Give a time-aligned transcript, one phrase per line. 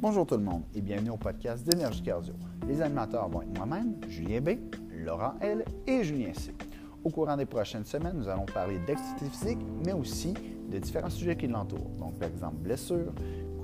[0.00, 2.32] Bonjour tout le monde et bienvenue au podcast d'Énergie Cardio.
[2.68, 4.50] Les animateurs vont être moi-même, Julien B,
[4.92, 6.54] Laurent L et Julien C.
[7.02, 10.34] Au courant des prochaines semaines, nous allons parler d'activité physique, mais aussi
[10.70, 11.90] de différents sujets qui l'entourent.
[11.98, 13.12] Donc, par exemple, blessures,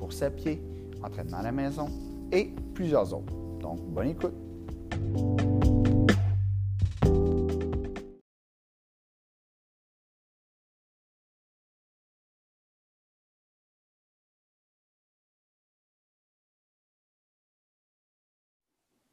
[0.00, 0.60] course à pied,
[1.04, 1.86] entraînement à la maison
[2.32, 3.32] et plusieurs autres.
[3.60, 4.34] Donc, bonne écoute.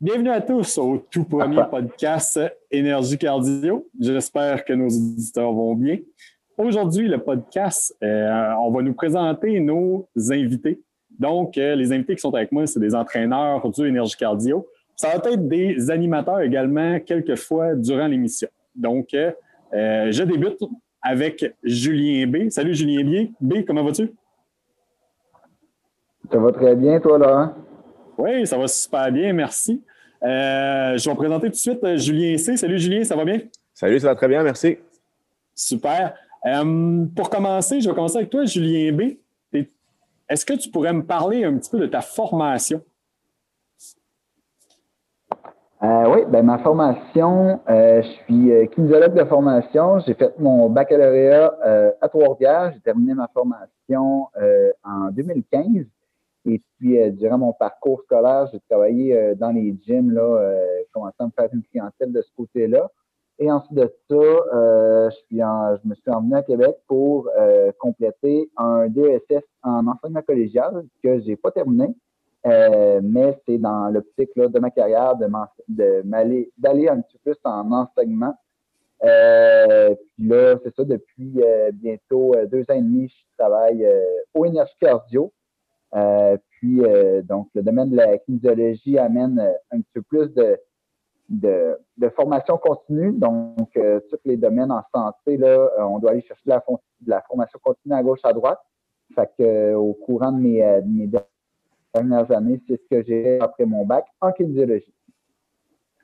[0.01, 2.39] Bienvenue à tous au tout premier podcast
[2.71, 3.87] Énergie Cardio.
[3.99, 5.99] J'espère que nos auditeurs vont bien.
[6.57, 10.81] Aujourd'hui, le podcast, euh, on va nous présenter nos invités.
[11.19, 14.67] Donc, euh, les invités qui sont avec moi, c'est des entraîneurs du Énergie Cardio.
[14.95, 18.47] Ça va être des animateurs également, quelquefois, durant l'émission.
[18.73, 19.31] Donc, euh,
[19.71, 20.63] je débute
[20.99, 22.49] avec Julien B.
[22.49, 23.29] Salut Julien B.
[23.39, 24.11] B, comment vas-tu?
[26.31, 27.53] Ça va très bien, toi, Laurent?
[28.17, 29.83] Oui, ça va super bien, merci.
[30.23, 32.55] Euh, je vais présenter tout de suite euh, Julien C.
[32.55, 33.39] Salut Julien, ça va bien?
[33.73, 34.77] Salut, ça va très bien, merci.
[35.55, 36.13] Super.
[36.45, 39.01] Euh, pour commencer, je vais commencer avec toi, Julien B.
[40.29, 42.81] Est-ce que tu pourrais me parler un petit peu de ta formation?
[45.83, 49.99] oui, ben ma formation, je suis kinésiologue de formation.
[49.99, 52.71] J'ai fait mon baccalauréat à Trois-Rivières.
[52.73, 54.27] J'ai terminé ma formation
[54.83, 55.85] en 2015.
[56.45, 60.65] Et puis, euh, durant mon parcours scolaire, j'ai travaillé euh, dans les gyms, là, euh,
[60.91, 62.89] commençant à me faire une clientèle de ce côté-là.
[63.37, 67.29] Et ensuite de ça, euh, je, suis en, je me suis emmené à Québec pour
[67.79, 71.87] compléter un DESS en enseignement collégial que j'ai pas terminé.
[72.45, 75.27] mais c'est dans l'optique de ma carrière de
[76.07, 78.35] d'aller un petit peu plus en enseignement.
[78.99, 81.41] puis là, c'est ça, depuis
[81.73, 83.87] bientôt deux ans et demi, je travaille
[84.35, 85.31] au Énergie Cardio.
[85.95, 90.33] Euh, puis, euh, donc, le domaine de la kinésiologie amène euh, un petit peu plus
[90.33, 90.57] de,
[91.29, 93.11] de, formation continue.
[93.13, 96.59] Donc, tous les domaines en santé, là, on doit aller chercher de
[97.07, 98.59] la, formation continue à gauche, à droite.
[99.15, 101.09] Fait que, au courant de mes, de mes
[101.93, 104.93] dernières années, c'est ce que j'ai après mon bac en kinésiologie.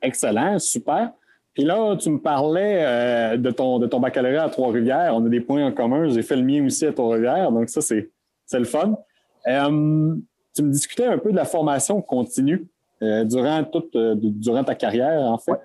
[0.01, 1.11] Excellent, super.
[1.53, 5.13] Puis là, tu me parlais de, ton, de ton baccalauréat à Trois-Rivières.
[5.15, 6.07] On a des points en commun.
[6.07, 7.51] J'ai fait le mien aussi à Trois-Rivières.
[7.51, 8.09] Donc, ça, c'est
[8.53, 8.97] le fun.
[9.47, 10.15] Euh,
[10.53, 12.67] tu me discutais un peu de la formation continue
[13.01, 15.59] euh, durant, toute, euh, durant ta carrière, en fait.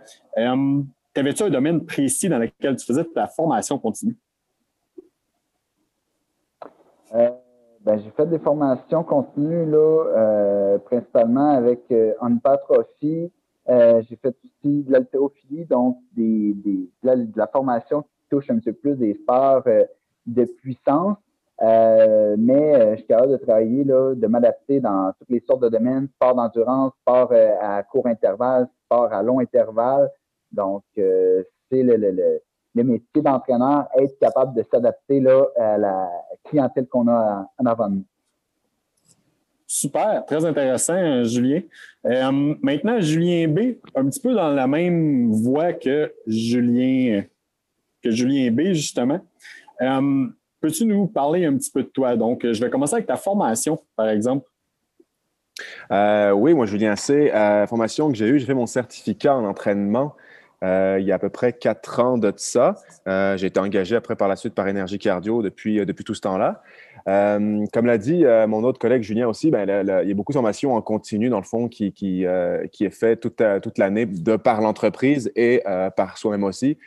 [1.14, 4.16] Avais-tu un domaine précis dans lequel tu faisais ta formation continue?
[7.12, 11.80] Ben, j'ai fait des formations continues, là, principalement avec
[12.20, 13.30] en hypertrophie.
[13.68, 18.72] j'ai fait aussi de l'haltérophilie, donc des, des, de, la, formation qui touche un petit
[18.72, 19.64] peu plus des sports
[20.26, 21.18] de puissance.
[21.62, 25.68] Euh, mais euh, je suis capable de travailler, de m'adapter dans toutes les sortes de
[25.68, 30.10] domaines, sport d'endurance, sport euh, à court intervalle, sport à long intervalle.
[30.50, 32.40] Donc, c'est le,
[32.74, 35.24] métier d'entraîneur, être capable de s'adapter
[35.56, 36.10] à la
[36.44, 38.04] clientèle qu'on a en avant de nous.
[39.66, 41.62] Super, très intéressant, Julien.
[42.04, 47.22] maintenant, Julien B, un petit peu dans la même voie que Julien,
[48.02, 49.20] que Julien B, justement.
[50.62, 52.14] Peux-tu nous parler un petit peu de toi?
[52.14, 54.48] Donc, je vais commencer avec ta formation, par exemple.
[55.90, 57.30] Euh, oui, moi, Julien C.
[57.32, 60.14] La formation que j'ai eue, j'ai fait mon certificat en entraînement
[60.62, 62.76] euh, il y a à peu près quatre ans de ça.
[63.08, 66.20] Euh, j'ai été engagé après par la suite par Énergie Cardio depuis, depuis tout ce
[66.20, 66.62] temps-là.
[67.04, 69.68] comme l'a dit mon autre collègue Julien aussi, ben,
[70.04, 72.24] il y a beaucoup de formations en continu, dans le fond, qui, qui,
[72.70, 75.64] qui est fait toute, toute l'année de par l'entreprise et
[75.96, 76.78] par soi-même aussi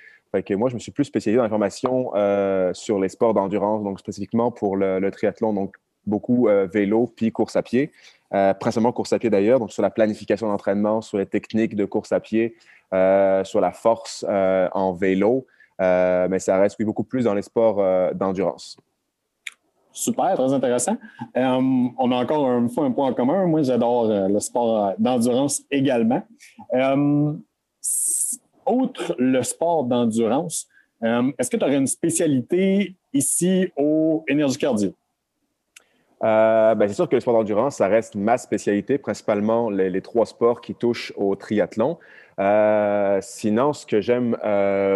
[0.43, 3.83] que moi, je me suis plus spécialisé dans la formation euh, sur les sports d'endurance,
[3.83, 5.75] donc spécifiquement pour le, triathlon, donc
[6.05, 7.91] beaucoup euh, vélo puis course à pied,
[8.33, 11.85] euh, principalement course à pied d'ailleurs, donc sur la planification d'entraînement, sur les techniques de
[11.85, 12.55] course à pied,
[13.43, 15.45] sur la force en vélo,
[15.79, 18.77] mais ça reste beaucoup plus dans les sports d'endurance.
[19.91, 20.95] Super, très intéressant.
[21.35, 23.47] on a encore un point en commun.
[23.47, 26.23] Moi, j'adore le sport d'endurance également
[28.67, 30.67] outre le sport d'endurance,
[31.03, 34.93] euh, est-ce que tu aurais une spécialité ici au Énergie Cardio?
[36.23, 40.25] Euh, ben, c'est sûr que le sport d'endurance, ça reste ma spécialité, principalement les, trois
[40.25, 41.99] sports qui touchent au triathlon.
[42.39, 44.35] Euh, sinon, ce que j'aime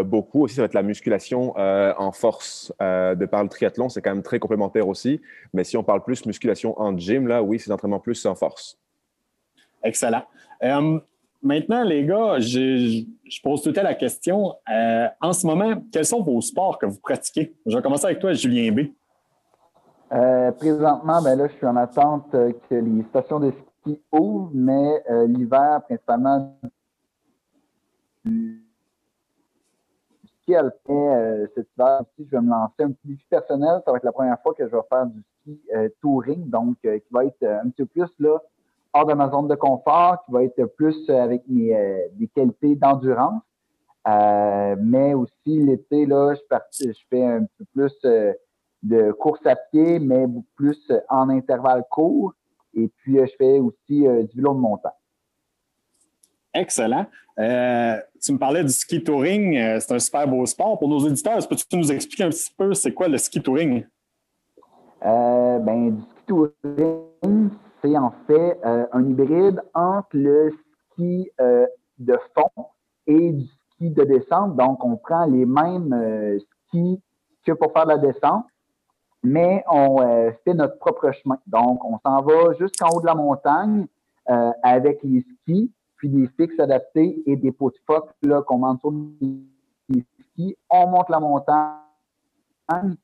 [0.06, 2.74] beaucoup aussi, ça va être la musculation en force.
[2.80, 5.22] de par le triathlon, c'est quand même très complémentaire aussi.
[5.54, 8.80] Mais si on parle plus musculation en gym, là, oui, c'est l'entraînement plus en force.
[9.84, 10.24] Excellent.
[11.42, 13.06] Maintenant, les gars, je,
[13.42, 14.56] pose tout à la question.
[14.70, 17.56] Euh, en ce moment, quels sont vos sports que vous pratiquez?
[17.66, 18.80] Je vais commencer avec toi, Julien B.
[20.58, 25.82] présentement, ben là, je suis en attente que les stations de ski ouvrent, mais l'hiver,
[25.86, 26.54] principalement
[28.26, 28.62] du
[30.42, 33.82] ski alpin cet hiver aussi, je vais me lancer un petit défi personnel.
[33.86, 35.62] Ça va être la première fois que je vais faire du ski
[36.02, 38.40] touring, donc qui va être un petit peu plus là
[38.94, 42.28] hors de ma zone de confort, qui va être plus euh, avec mes, euh, des
[42.28, 43.42] qualités d'endurance.
[44.08, 47.94] Euh, mais aussi l'été, là, je, je fais un peu plus
[48.82, 50.26] de course à pied, mais
[50.56, 52.34] plus en intervalle court.
[52.74, 54.92] Et puis, je fais aussi du vélo de montagne.
[56.54, 57.06] Excellent.
[57.36, 59.80] tu me parlais du ski touring.
[59.80, 60.80] c'est un super beau sport.
[60.80, 63.86] Pour nos éditeurs, peux-tu nous expliquer un petit peu c'est quoi le ski touring?
[65.02, 67.50] ben, du ski touring,
[67.82, 70.52] c'est en fait euh, un hybride entre le
[70.92, 71.66] ski euh,
[71.98, 72.68] de fond
[73.08, 74.56] et du ski de descente.
[74.56, 77.02] Donc, on prend les mêmes euh, skis
[77.46, 78.46] que pour faire la descente,
[79.24, 79.98] mais on
[80.44, 81.38] fait notre propre chemin.
[81.48, 83.88] Donc, on s'en va jusqu'en haut de la montagne
[84.62, 88.12] avec les skis, puis des fixes adaptés et des pots de phoque
[88.46, 88.92] qu'on monte sur
[89.90, 90.56] les skis.
[90.70, 92.96] On monte la montagne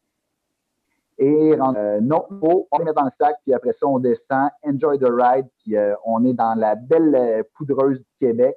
[1.18, 2.28] et euh, notre
[2.72, 5.78] on les met dans le sac, puis après ça, on descend, enjoy the ride, puis
[5.78, 8.56] euh, on est dans la belle euh, poudreuse du Québec.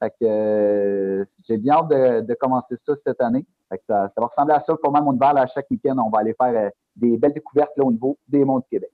[0.00, 3.44] Fait que euh, j'ai bien hâte de, de, commencer ça cette année.
[3.68, 5.36] Fait que ça, ça, va ressembler à ça pour moi, mon hiver.
[5.36, 8.58] à chaque week-end, on va aller faire des belles découvertes là, au niveau des monts
[8.58, 8.90] du Québec.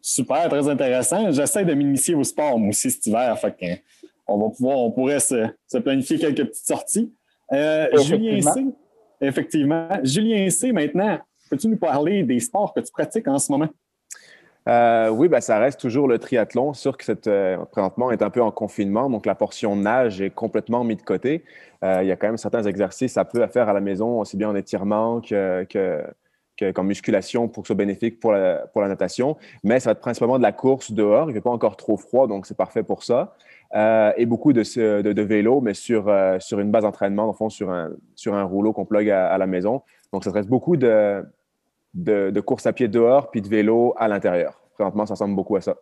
[0.00, 1.32] Super, très intéressant.
[1.32, 3.36] J'essaie de m'initier au sport, moi aussi, cet hiver.
[3.38, 7.12] Fait que, on va pouvoir, on pourrait se, se planifier quelques petites sorties.
[7.50, 8.66] Julien C.
[9.20, 9.88] Effectivement.
[10.04, 11.18] Julien C, maintenant,
[11.50, 13.68] Peux-tu nous parler des sports que tu pratiques en ce moment?
[14.68, 16.74] Euh, oui, ben, ça reste toujours le triathlon.
[16.74, 20.30] Sûr que cette, euh, présentement, est un peu en confinement, donc la portion nage est
[20.30, 21.44] complètement mise de côté.
[21.84, 24.20] Euh, il y a quand même certains exercices à peu à faire à la maison,
[24.20, 25.66] aussi bien en étirement que,
[26.74, 29.36] qu'en musculation pour que ce soit bénéfique pour la, pour la natation.
[29.62, 31.26] Mais ça va être principalement de la course dehors.
[31.26, 33.36] Il ne fait pas encore trop froid, donc c'est parfait pour ça.
[34.16, 34.62] et beaucoup de,
[35.02, 38.72] de, vélo, mais sur, sur une base d'entraînement, en fond, sur un, sur un rouleau
[38.72, 39.82] qu'on plug à la maison.
[40.12, 41.24] Donc, ça reste beaucoup de,
[41.96, 44.60] de, à pied dehors puis de vélo à l'intérieur.
[44.74, 45.76] Présentement, ça ressemble beaucoup à ça.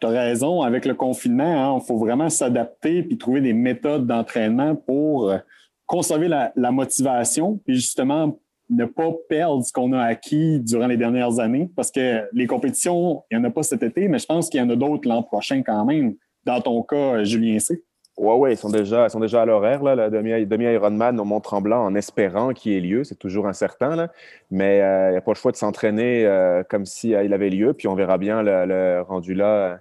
[0.00, 4.06] Tu as raison, avec le confinement, il hein, faut vraiment s'adapter puis trouver des méthodes
[4.06, 5.38] d'entraînement pour euh,
[5.86, 8.38] conserver la, motivation puis justement
[8.68, 13.22] ne pas perdre ce qu'on a acquis durant les dernières années parce que les compétitions,
[13.30, 15.08] il n'y en a pas cet été, mais je pense qu'il y en a d'autres
[15.08, 16.14] l'an prochain quand même.
[16.44, 17.82] Dans ton cas, Julien C.
[18.18, 22.52] Oui, oui, ils sont déjà, sont déjà à l'horaire, la demi-Ironman au Mont-Tremblant, en espérant
[22.52, 23.04] qu'il ait lieu.
[23.04, 24.08] C'est toujours incertain, là.
[24.50, 27.48] mais euh, il n'y a pas le choix de s'entraîner euh, comme s'il il avait
[27.48, 29.78] lieu, puis on verra bien le, rendu là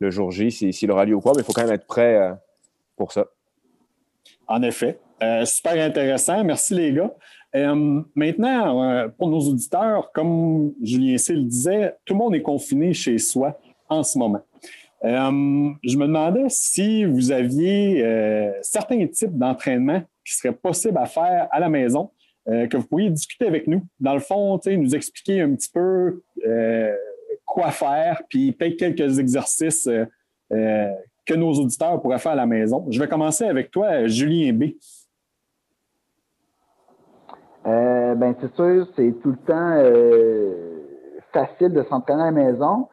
[0.00, 2.16] le jour J, s'il aura lieu ou quoi, mais il faut quand même être prêt
[2.16, 2.32] euh,
[2.96, 3.26] pour ça.
[4.48, 4.98] En effet.
[5.44, 6.42] super intéressant.
[6.42, 7.12] Merci, les gars.
[8.14, 11.34] maintenant, pour nos auditeurs, comme Julien C.
[11.34, 13.58] le disait, tout le monde est confiné chez soi
[13.88, 14.42] en ce moment.
[15.04, 21.04] Euh, je me demandais si vous aviez euh, certains types d'entraînement qui seraient possibles à
[21.04, 22.10] faire à la maison,
[22.48, 23.82] euh, que vous pourriez discuter avec nous.
[24.00, 26.22] Dans le fond, nous expliquer un petit peu
[27.44, 29.88] quoi faire, puis peut-être quelques exercices
[30.50, 32.86] que nos auditeurs pourraient faire à la maison.
[32.90, 34.64] Je vais commencer avec toi, Julien B.
[37.64, 42.88] ben, c'est sûr, c'est tout le temps facile de s'entraîner à la maison.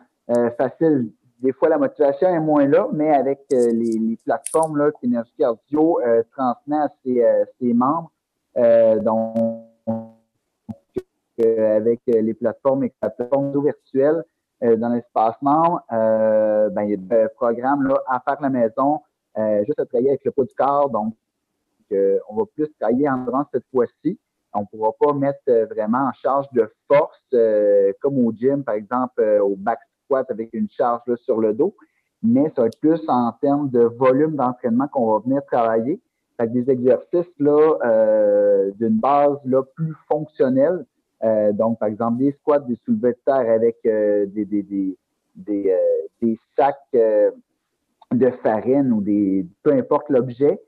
[0.58, 1.10] facile
[1.42, 6.00] des fois, la motivation est moins là, mais avec euh, les, plateformes là, qu'Énergie Cardio
[6.02, 8.12] euh, transmet à ses, euh, membres,
[9.04, 9.66] donc
[11.40, 14.24] avec les plateformes et les plateformes virtuelles
[14.62, 19.00] dans l'espace membre, ben, il y a des programmes là, à faire à la maison,
[19.66, 20.90] juste à travailler avec le poids du corps.
[20.90, 21.16] Donc,
[21.92, 24.20] on va plus travailler en endurance cette fois-ci.
[24.54, 27.24] On ne pourra pas mettre vraiment en charge de force,
[28.02, 29.80] comme au gym, par exemple, au back
[30.18, 31.76] avec une charge sur le dos,
[32.24, 36.00] mais ça va être plus en termes de volume d'entraînement qu'on va venir travailler.
[36.38, 40.86] avec des exercices là, euh, d'une base là, plus fonctionnelle.
[41.24, 44.98] Euh, donc, par exemple, des squats, des soulevés de terre avec euh, des, des, des,
[45.36, 45.78] des,
[46.20, 50.60] des sacs de farine ou des peu importe l'objet.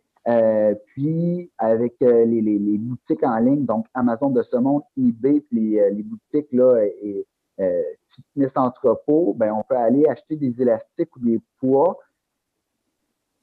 [0.85, 5.71] puis avec les, les, les, boutiques en ligne, donc Amazon de ce monde, eBay, puis
[5.71, 7.25] les, les boutiques là, et,
[8.15, 12.00] fitness entrepôt, ben, on peut aller acheter des élastiques ou des poids.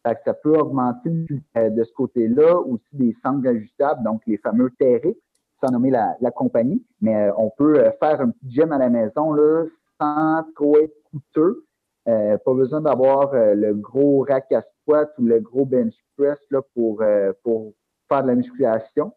[0.05, 5.17] ça peut augmenter euh, de ce côté-là aussi des sangles ajustables, donc les fameux TRX,
[5.63, 6.83] sans nommer la, compagnie.
[7.01, 9.65] Mais euh, on peut euh, faire un petit gym à la maison là,
[10.01, 11.65] sans trop être coûteux.
[12.07, 17.03] pas besoin d'avoir le gros rack à squat ou le gros bench press là, pour,
[17.43, 17.73] pour
[18.09, 19.13] faire de la musculation.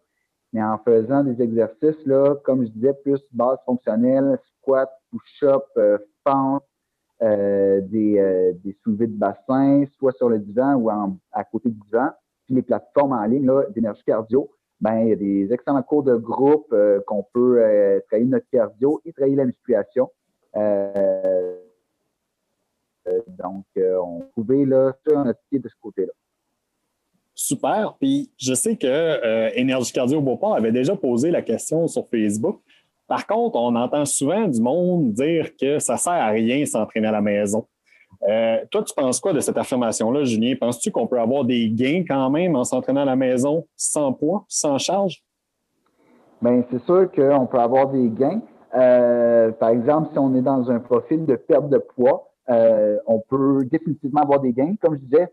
[0.52, 5.98] mais en faisant des exercices, là, comme je disais, plus base fonctionnelle, squat, push-up, euh,
[7.22, 10.90] euh, des, euh, des soulevés de bassin, soit sur le divan ou
[11.32, 12.10] à côté du divan,
[12.46, 14.52] puis les plateformes en ligne d'énergie cardio,
[14.82, 17.62] ben, il y a des excellents cours de groupe euh, qu'on peut
[18.08, 20.10] travailler notre cardio et travailler la musculation.
[23.06, 26.12] donc, on pouvait là, sur notre pied de ce côté-là.
[27.36, 27.96] Super.
[28.00, 32.60] Puis je sais que Énergie Cardio Beauport avait déjà posé la question sur Facebook.
[33.14, 37.12] Par contre, on entend souvent du monde dire que ça sert à rien s'entraîner à
[37.12, 37.68] la maison.
[38.28, 40.56] Euh, toi, tu penses quoi de cette affirmation-là, Julien?
[40.60, 44.46] Penses-tu qu'on peut avoir des gains quand même en s'entraînant à la maison sans poids,
[44.48, 45.24] sans charge?
[46.42, 48.42] Bien, c'est sûr qu'on peut avoir des gains.
[48.74, 53.64] Euh, par exemple, si on est dans un profil de perte de poids, on peut
[53.72, 54.74] définitivement avoir des gains.
[54.82, 55.28] Comme je disais,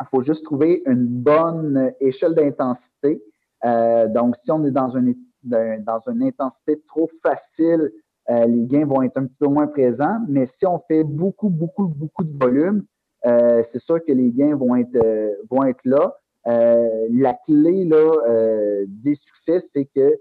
[0.00, 3.20] il faut juste trouver une bonne échelle d'intensité.
[3.64, 5.14] Euh, donc, si on est dans une,
[5.46, 7.92] dans une intensité trop facile,
[8.28, 10.18] euh, les gains vont être un petit peu moins présents.
[10.28, 12.84] Mais si on fait beaucoup, beaucoup, beaucoup de volume,
[13.24, 16.16] euh, c'est sûr que les gains vont être, être là.
[16.44, 20.18] la clé là, des succès, c'est que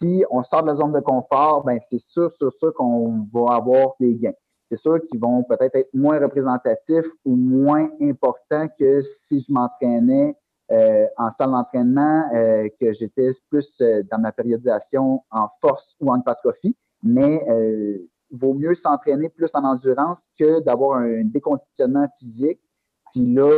[0.00, 3.56] si on sort de la zone de confort, ben c'est sûr, sûr, sûr qu'on va
[3.56, 4.32] avoir des gains
[4.70, 10.36] c'est sûr qu'ils vont peut-être être moins représentatifs ou moins importants que si je m'entraînais
[10.70, 16.10] euh, en salle d'entraînement, euh, que j'étais plus euh, dans ma périodisation en force ou
[16.10, 16.76] en hypertrophie.
[17.02, 17.42] Mais
[18.30, 22.60] il vaut mieux s'entraîner plus en endurance que d'avoir un déconditionnement physique.
[23.12, 23.50] Puis là,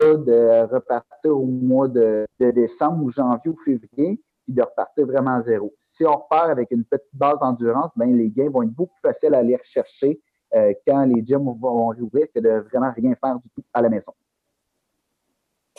[0.00, 5.36] de repartir au mois de, de décembre ou janvier ou février, puis de repartir vraiment
[5.36, 8.74] à zéro si on repart avec une petite base d'endurance, ben, les gains vont être
[8.74, 10.20] beaucoup plus faciles à aller rechercher
[10.54, 13.88] euh, quand les gyms vont rouvrir que de vraiment rien faire du tout à la
[13.88, 14.12] maison.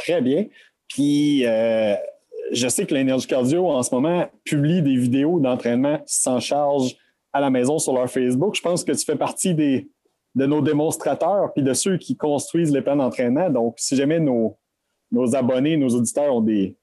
[0.05, 0.45] Très bien.
[0.87, 1.95] Puis, euh,
[2.51, 6.95] je sais que l'Énergie Cardio, en ce moment, publie des vidéos d'entraînement sans charge
[7.33, 8.55] à la maison sur leur Facebook.
[8.55, 9.89] Je pense que tu fais partie des,
[10.35, 13.49] de nos démonstrateurs puis de ceux qui construisent les plans d'entraînement.
[13.49, 14.57] Donc, si jamais nos,
[15.11, 16.77] nos abonnés, nos auditeurs ont des,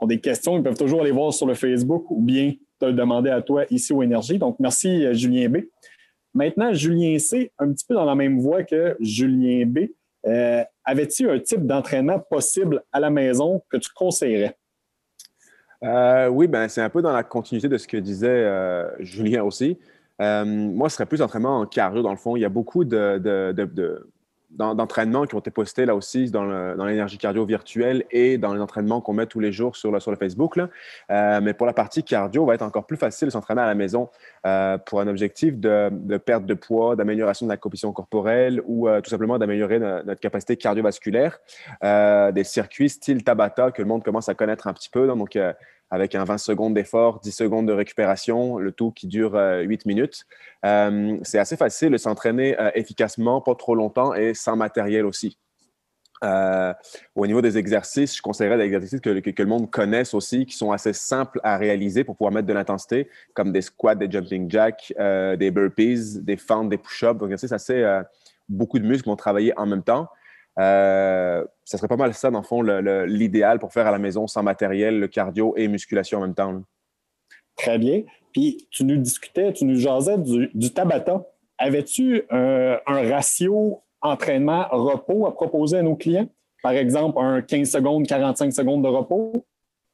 [0.00, 2.94] ont des questions, ils peuvent toujours aller voir sur le Facebook ou bien te le
[2.94, 4.38] demander à toi ici au Énergie.
[4.38, 5.58] Donc, merci euh, Julien B.
[6.32, 9.80] Maintenant, Julien C, un petit peu dans la même voie que Julien B.
[10.26, 14.56] Euh, avais-tu un type d'entraînement possible à la maison que tu conseillerais?
[15.82, 18.48] Euh, oui, ben, c'est un peu dans la continuité de ce que disait
[19.00, 19.78] Julien aussi.
[20.18, 22.36] moi, ce serait plus entraînement en cardio, dans le fond.
[22.36, 23.18] Il y a beaucoup de,
[24.54, 26.44] d'entraînements qui ont été postés là aussi dans
[26.86, 30.58] l'énergie cardio virtuelle et dans les entraînements qu'on met tous les jours sur le, Facebook.
[31.10, 33.74] Euh, mais pour la partie cardio, va être encore plus facile de s'entraîner à la
[33.74, 34.08] maison
[34.46, 39.00] euh, pour un objectif de, perte de poids, d'amélioration de la composition corporelle ou euh,
[39.00, 41.38] tout simplement d'améliorer notre capacité cardiovasculaire.
[41.82, 45.06] des circuits style Tabata que le monde commence à connaître un petit peu.
[45.06, 45.36] Donc,
[45.94, 49.66] avec un 20 secondes d'effort, 10 secondes de récupération, le tout qui dure 8 euh,
[49.86, 50.24] minutes.
[50.64, 55.38] Euh, c'est assez facile de s'entraîner euh, efficacement, pas trop longtemps et sans matériel aussi.
[56.22, 60.72] Au niveau des exercices, je conseillerais des exercices que, le monde connaisse aussi, qui sont
[60.72, 64.92] assez simples à réaliser pour pouvoir mettre de l'intensité, comme des squats, des jumping jacks,
[64.98, 67.18] des burpees, des fentes, des push-ups.
[67.18, 68.02] Donc, c'est assez
[68.48, 70.08] beaucoup de muscles vont travailler en même temps.
[70.58, 74.26] Euh, ça serait pas mal ça, dans le fond, l'idéal pour faire à la maison
[74.26, 76.62] sans matériel, le cardio et musculation en même temps.
[77.56, 78.02] Très bien.
[78.32, 81.24] Puis tu nous discutais, tu nous jasais du, du Tabata.
[81.58, 86.28] Avais-tu un, ratio entraînement-repos à proposer à nos clients?
[86.62, 89.32] Par exemple, un 15 secondes, 45 secondes de repos?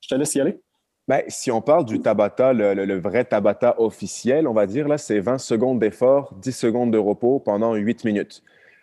[0.01, 0.61] Je te laisse y aller.
[1.09, 4.99] Bien, si on parle du Tabata, le, le, vrai Tabata officiel, on va dire, là,
[4.99, 8.43] c'est 20 secondes d'effort, 10 secondes de repos pendant 8 minutes.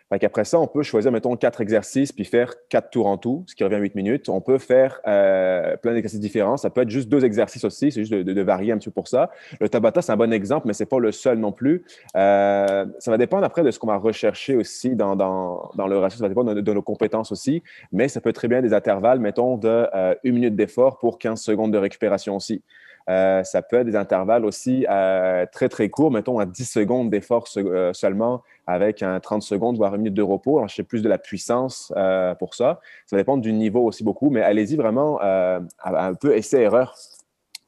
[0.09, 3.55] Après ça, on peut choisir, mettons, quatre exercices puis faire quatre tours en tout, ce
[3.55, 4.29] qui revient à huit minutes.
[4.29, 6.55] On peut faire euh, plein d'exercices différents.
[6.55, 9.09] Ça peut être juste deux exercices aussi, c'est juste de, varier un petit peu pour
[9.09, 9.31] ça.
[9.59, 11.83] Le Tabata, c'est un bon exemple, mais ce n'est pas le seul non plus.
[12.15, 16.17] Euh, ça va dépendre après de ce qu'on va rechercher aussi dans, le ratio.
[16.17, 17.61] Ça va dépendre de, nos compétences aussi,
[17.91, 21.41] mais ça peut très bien des intervalles, mettons, de euh, une minute d'effort pour 15
[21.41, 22.63] secondes de récupération aussi.
[23.09, 27.09] Euh, ça peut être des intervalles aussi euh, très, très courts, mettons à 10 secondes
[27.09, 30.57] d'effort euh, seulement avec un 30 secondes, voire une minute de repos.
[30.57, 31.93] Alors, je sais plus de la puissance
[32.39, 32.79] pour ça.
[33.05, 36.95] Ça va dépendre du niveau aussi beaucoup, mais allez-y vraiment un peu essai-erreur.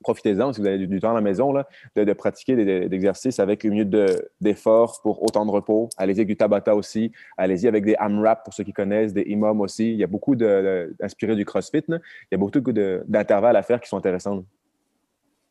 [0.01, 3.63] Profitez-en si vous avez du, temps à la maison là, de, pratiquer des, exercices avec
[3.63, 3.95] une minute
[4.41, 5.89] d'effort pour autant de repos.
[5.97, 7.11] Allez-y avec du Tabata aussi.
[7.37, 9.91] Allez-y avec des AMRAP pour ceux qui connaissent, des IMOM aussi.
[9.91, 11.83] Il y a beaucoup d'inspirés du CrossFit.
[11.87, 11.99] Il
[12.31, 14.43] y a beaucoup d'intervalles à faire qui sont intéressants.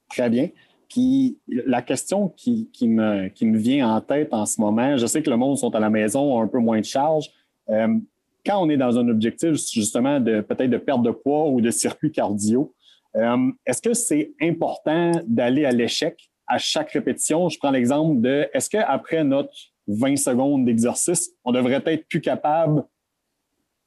[0.09, 0.49] Très bien.
[0.89, 5.37] Puis la question qui, me, vient en tête en ce moment, je sais que le
[5.37, 7.31] monde sont à la maison, ont un peu moins de charge.
[7.69, 7.99] Euh,
[8.47, 11.71] quand on est dans un objectif justement de peut-être de perte de poids ou de
[11.71, 12.75] circuit cardio,
[13.17, 17.49] Euh, est-ce que c'est important d'aller à l'échec à chaque répétition?
[17.49, 19.51] Je prends l'exemple de est-ce qu'après notre
[19.87, 22.85] 20 secondes d'exercice, on devrait être plus capable,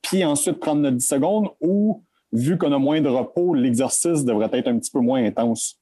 [0.02, 4.50] puis ensuite prendre notre 10 secondes, ou vu qu'on a moins de repos, l'exercice devrait
[4.54, 5.81] être un petit peu moins intense?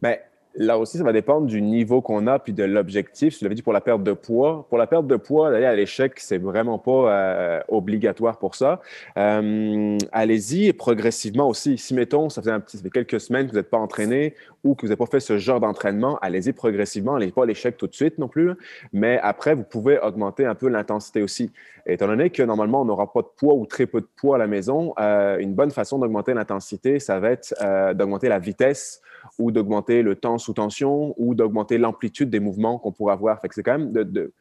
[0.00, 0.20] Bien,
[0.60, 3.38] Là aussi, ça va dépendre du niveau qu'on a puis de l'objectif.
[3.38, 4.66] Je l'avais dit pour la perte de poids.
[4.68, 8.80] Pour la perte de poids, d'aller à l'échec, c'est vraiment pas euh, obligatoire pour ça.
[9.16, 11.78] Euh, allez-y progressivement aussi.
[11.78, 14.34] Si, mettons, ça, fait un petit, quelques semaines que vous n'êtes pas entraîné
[14.64, 17.14] ou que vous n'avez pas fait ce genre d'entraînement, allez-y progressivement.
[17.14, 18.50] Allez pas à l'échec tout de suite non plus.
[18.92, 21.52] Mais après, vous pouvez augmenter un peu l'intensité aussi.
[21.86, 24.38] Étant donné que normalement, on n'aura pas de poids ou très peu de poids à
[24.38, 27.54] la maison, euh, une bonne façon d'augmenter l'intensité, ça va être
[27.94, 29.00] d'augmenter la vitesse
[29.38, 33.38] ou d'augmenter le temps sous tension ou d'augmenter l'amplitude des mouvements qu'on pourrait avoir.
[33.52, 34.32] C'est quand même de,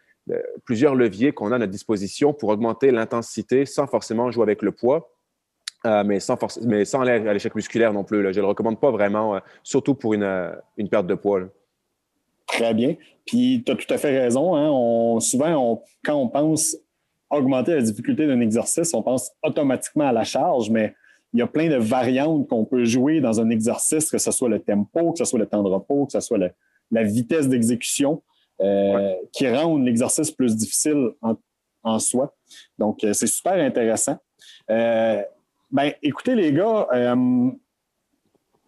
[0.64, 4.72] plusieurs leviers qu'on a à notre disposition pour augmenter l'intensité sans forcément jouer avec le
[4.72, 5.14] poids.
[5.86, 8.22] Euh, mais, sans mais sans aller à l'échec musculaire non plus.
[8.34, 11.42] Je ne le recommande pas vraiment, euh, surtout pour une, euh, une, perte de poids.
[12.48, 12.96] Très bien.
[13.26, 14.56] Puis tu as tout à fait raison.
[14.56, 15.20] Hein.
[15.20, 16.78] souvent, quand on pense
[17.30, 20.96] augmenter la difficulté d'un exercice, on pense automatiquement à la charge, mais
[21.38, 24.50] il y a plein de variantes qu'on peut jouer dans un exercice, que ce soit
[24.50, 26.40] le tempo, que ce soit le temps de repos, que ce soit
[26.90, 28.24] la vitesse d'exécution,
[28.60, 31.12] euh, qui rendent l'exercice plus difficile
[31.84, 32.36] en, soi.
[32.80, 34.18] Donc, euh, c'est super intéressant.
[34.72, 35.22] Euh,
[35.70, 36.88] ben, écoutez, les gars,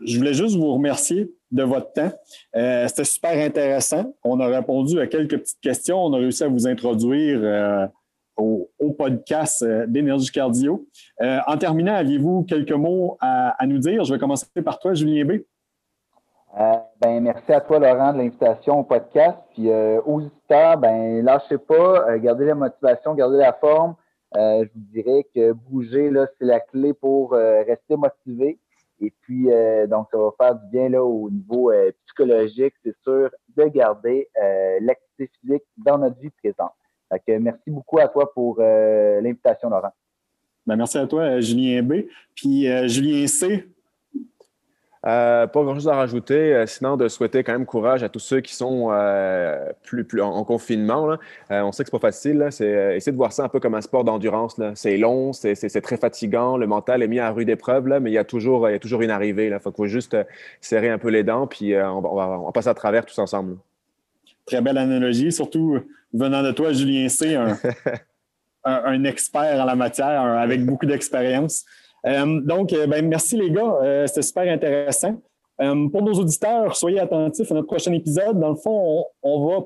[0.01, 2.11] je voulais juste vous remercier de votre temps.
[2.53, 4.13] C'était super intéressant.
[4.23, 6.05] On a répondu à quelques petites questions.
[6.05, 7.89] On a réussi à vous introduire
[8.39, 10.85] au, podcast euh, d'énergie cardio.
[11.21, 14.03] Euh, en terminant, aviez-vous quelques mots à, nous dire?
[14.03, 15.31] Je vais commencer par toi, Julien B.
[16.59, 19.37] Euh, ben, merci à toi, Laurent, de l'invitation au podcast.
[19.53, 23.95] Puis aux auditeurs, ben, lâchez pas, gardez la motivation, gardez la forme.
[24.35, 28.59] je vous dirais que bouger, c'est la clé pour rester motivé.
[29.01, 29.47] Et puis,
[29.87, 31.71] donc, ça va faire du bien là, au niveau
[32.05, 34.27] psychologique, c'est sûr, de garder
[34.81, 36.71] l'activité physique dans notre vie présente
[37.39, 39.93] merci beaucoup à toi pour euh, l'invitation, Laurent.
[40.65, 42.05] Ben, merci à toi, euh, Julien B.
[42.35, 43.67] Puis euh, Julien C.
[45.01, 48.89] pas grand-chose à rajouter, sinon de souhaiter quand même courage à tous ceux qui sont
[49.83, 51.17] plus, plus en, confinement.
[51.49, 52.47] on sait que c'est pas facile.
[52.51, 54.59] C'est essayer de voir ça un peu comme un sport d'endurance.
[54.75, 56.57] C'est long, c'est très fatigant.
[56.57, 58.75] Le mental est mis à rude épreuve, là, mais il y a toujours, il y
[58.75, 59.47] a toujours une arrivée.
[59.47, 60.17] Il faut juste
[60.59, 63.57] serrer un peu les dents, puis on, va, on va passer à travers tous ensemble.
[64.49, 65.77] Très belle analogie, surtout
[66.11, 67.35] venant de toi, Julien C.,
[68.63, 71.65] un, expert en la matière, avec beaucoup d'expérience.
[72.07, 75.21] Euh, donc, euh, ben, merci les gars, euh, c'était super intéressant.
[75.59, 78.39] pour nos auditeurs, soyez attentifs à notre prochain épisode.
[78.39, 79.65] Dans le fond, on, va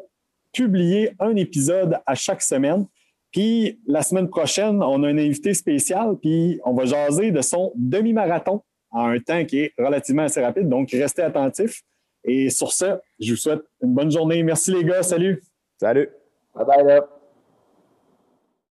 [0.51, 2.85] publier un épisode à chaque semaine.
[3.31, 7.71] Puis la semaine prochaine, on a un invité spécial, puis on va jaser de son
[7.77, 10.67] demi-marathon en un temps qui est relativement assez rapide.
[10.67, 11.83] Donc, restez attentifs.
[12.25, 14.41] Et sur ce, je vous souhaite une bonne journée.
[14.43, 15.03] Merci les gars.
[15.03, 15.43] Salut.
[15.79, 16.09] Salut.
[16.55, 17.22] Bye bye